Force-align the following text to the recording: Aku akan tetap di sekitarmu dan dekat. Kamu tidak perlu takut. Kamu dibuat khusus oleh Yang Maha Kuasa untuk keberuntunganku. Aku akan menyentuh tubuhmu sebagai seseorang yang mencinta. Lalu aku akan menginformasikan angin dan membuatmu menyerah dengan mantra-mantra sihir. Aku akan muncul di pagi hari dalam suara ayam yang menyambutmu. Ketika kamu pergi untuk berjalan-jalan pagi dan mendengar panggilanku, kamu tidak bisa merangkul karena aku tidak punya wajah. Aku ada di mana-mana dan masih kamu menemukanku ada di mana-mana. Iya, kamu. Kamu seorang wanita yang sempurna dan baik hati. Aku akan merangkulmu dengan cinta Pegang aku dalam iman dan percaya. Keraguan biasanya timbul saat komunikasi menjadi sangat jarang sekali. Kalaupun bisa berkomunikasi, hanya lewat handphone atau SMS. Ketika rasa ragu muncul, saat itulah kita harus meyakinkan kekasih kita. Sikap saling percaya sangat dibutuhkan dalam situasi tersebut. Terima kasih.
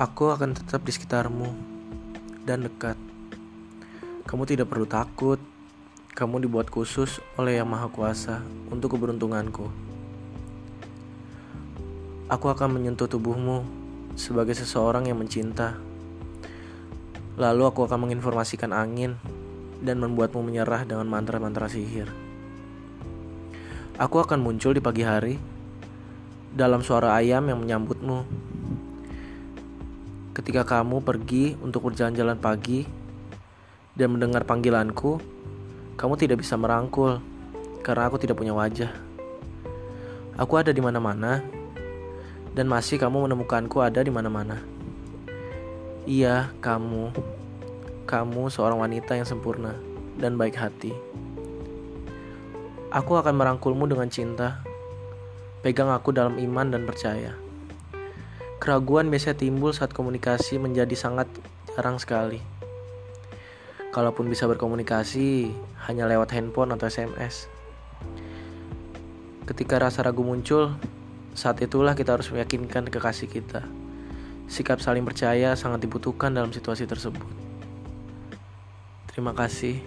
Aku 0.00 0.32
akan 0.32 0.56
tetap 0.56 0.88
di 0.88 0.92
sekitarmu 0.96 1.52
dan 2.48 2.64
dekat. 2.64 2.96
Kamu 4.24 4.48
tidak 4.48 4.72
perlu 4.72 4.88
takut. 4.88 5.36
Kamu 6.16 6.40
dibuat 6.40 6.72
khusus 6.72 7.20
oleh 7.36 7.60
Yang 7.60 7.68
Maha 7.68 7.88
Kuasa 7.92 8.40
untuk 8.72 8.96
keberuntunganku. 8.96 9.68
Aku 12.24 12.46
akan 12.48 12.72
menyentuh 12.72 13.04
tubuhmu 13.04 13.68
sebagai 14.16 14.56
seseorang 14.56 15.12
yang 15.12 15.20
mencinta. 15.20 15.76
Lalu 17.36 17.68
aku 17.68 17.84
akan 17.84 18.08
menginformasikan 18.08 18.72
angin 18.72 19.20
dan 19.84 20.00
membuatmu 20.00 20.40
menyerah 20.40 20.88
dengan 20.88 21.04
mantra-mantra 21.04 21.68
sihir. 21.68 22.08
Aku 24.00 24.24
akan 24.24 24.40
muncul 24.40 24.72
di 24.72 24.80
pagi 24.80 25.04
hari 25.04 25.36
dalam 26.48 26.80
suara 26.80 27.12
ayam 27.12 27.44
yang 27.44 27.60
menyambutmu. 27.60 28.48
Ketika 30.32 30.64
kamu 30.64 31.04
pergi 31.04 31.60
untuk 31.60 31.92
berjalan-jalan 31.92 32.40
pagi 32.40 32.88
dan 33.92 34.16
mendengar 34.16 34.48
panggilanku, 34.48 35.20
kamu 36.00 36.14
tidak 36.16 36.40
bisa 36.40 36.56
merangkul 36.56 37.20
karena 37.84 38.08
aku 38.08 38.16
tidak 38.16 38.40
punya 38.40 38.56
wajah. 38.56 38.88
Aku 40.40 40.56
ada 40.56 40.72
di 40.72 40.80
mana-mana 40.80 41.44
dan 42.56 42.64
masih 42.64 42.96
kamu 42.96 43.28
menemukanku 43.28 43.84
ada 43.84 44.00
di 44.00 44.08
mana-mana. 44.08 44.56
Iya, 46.08 46.48
kamu. 46.64 47.12
Kamu 48.08 48.48
seorang 48.48 48.80
wanita 48.80 49.14
yang 49.14 49.28
sempurna 49.28 49.76
dan 50.16 50.40
baik 50.40 50.56
hati. 50.56 50.96
Aku 52.88 53.20
akan 53.20 53.36
merangkulmu 53.36 53.88
dengan 53.88 54.08
cinta 54.08 54.64
Pegang 55.62 55.94
aku 55.94 56.10
dalam 56.10 56.42
iman 56.42 56.74
dan 56.74 56.82
percaya. 56.82 57.38
Keraguan 58.62 59.10
biasanya 59.10 59.42
timbul 59.42 59.74
saat 59.74 59.90
komunikasi 59.90 60.54
menjadi 60.62 60.94
sangat 60.94 61.26
jarang 61.74 61.98
sekali. 61.98 62.38
Kalaupun 63.90 64.30
bisa 64.30 64.46
berkomunikasi, 64.46 65.50
hanya 65.90 66.06
lewat 66.06 66.30
handphone 66.30 66.70
atau 66.70 66.86
SMS. 66.86 67.50
Ketika 69.50 69.82
rasa 69.82 70.06
ragu 70.06 70.22
muncul, 70.22 70.78
saat 71.34 71.58
itulah 71.58 71.98
kita 71.98 72.14
harus 72.14 72.30
meyakinkan 72.30 72.86
kekasih 72.86 73.26
kita. 73.26 73.66
Sikap 74.46 74.78
saling 74.78 75.02
percaya 75.02 75.58
sangat 75.58 75.82
dibutuhkan 75.82 76.30
dalam 76.30 76.54
situasi 76.54 76.86
tersebut. 76.86 77.26
Terima 79.10 79.34
kasih. 79.34 79.82